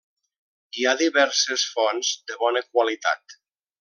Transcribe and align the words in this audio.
Hi 0.79 0.87
ha 0.87 0.93
diverses 1.01 1.67
fonts 1.75 2.13
de 2.31 2.39
bona 2.43 2.65
qualitat. 2.71 3.37